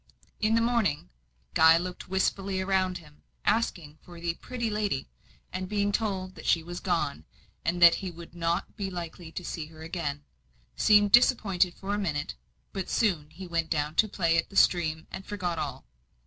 In 0.39 0.55
the 0.55 0.61
morning, 0.61 1.11
Guy 1.53 1.77
looked 1.77 2.07
wistfully 2.09 2.59
around 2.59 2.97
him, 2.97 3.21
asking 3.45 3.99
for 4.01 4.19
the 4.19 4.33
"pretty 4.33 4.67
lady;" 4.71 5.11
and 5.53 5.69
being 5.69 5.91
told 5.91 6.33
that 6.33 6.47
she 6.47 6.63
was 6.63 6.79
gone, 6.79 7.23
and 7.63 7.79
that 7.83 7.93
he 8.01 8.09
would 8.09 8.33
not 8.33 8.75
be 8.75 8.89
likely 8.89 9.31
to 9.31 9.45
see 9.45 9.67
her 9.67 9.83
again, 9.83 10.23
seemed 10.75 11.11
disappointed 11.11 11.75
for 11.75 11.93
a 11.93 11.99
minute; 11.99 12.33
but 12.73 12.89
soon 12.89 13.29
he 13.29 13.45
went 13.45 13.69
down 13.69 13.93
to 13.97 14.07
play 14.09 14.39
at 14.39 14.49
the 14.49 14.55
stream, 14.55 15.05
and 15.11 15.23
forgot 15.27 15.59
all. 15.59 15.85